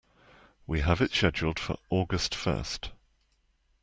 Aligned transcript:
We 0.65 0.79
have 0.79 0.99
it 0.99 1.11
scheduled 1.11 1.59
for 1.59 1.77
August 1.91 2.33
first. 2.33 2.89